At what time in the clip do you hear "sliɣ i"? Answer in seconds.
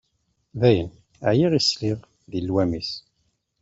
1.61-2.39